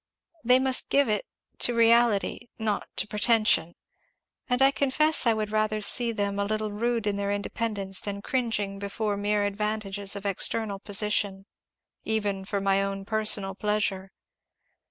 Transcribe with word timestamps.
They 0.43 0.57
must 0.57 0.89
give 0.89 1.07
it 1.09 1.27
to 1.59 1.75
reality, 1.75 2.47
not 2.57 2.87
to 2.95 3.07
pretension. 3.07 3.75
And 4.49 4.59
I 4.59 4.71
confess 4.71 5.27
I 5.27 5.35
would 5.35 5.51
rather 5.51 5.83
see 5.83 6.11
them 6.11 6.39
a 6.39 6.45
little 6.45 6.71
rude 6.71 7.05
in 7.05 7.17
their 7.17 7.29
independence 7.31 7.99
than 7.99 8.23
cringing 8.23 8.79
before 8.79 9.15
mere 9.15 9.43
advantages 9.43 10.15
of 10.15 10.25
external 10.25 10.79
position; 10.79 11.45
even 12.03 12.45
for 12.45 12.59
my 12.59 12.81
own 12.81 13.05
personal 13.05 13.53
pleasure." 13.53 14.09